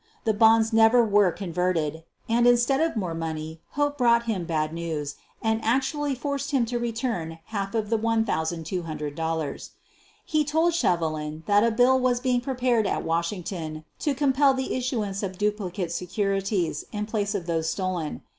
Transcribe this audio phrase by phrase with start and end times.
[0.23, 5.13] The bonds never were converted and, instead of more money, Hope brought him bad news
[5.43, 9.69] and actually forced him to return half of the $1,200.
[10.25, 15.21] He told Shevelin that a bill was being prepared at Washington to compel the issuance
[15.21, 18.23] of duplicate securities in place of those stolen.